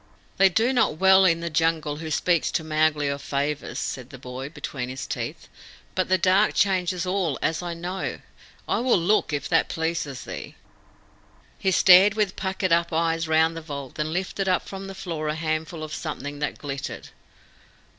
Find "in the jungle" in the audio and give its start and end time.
1.25-1.97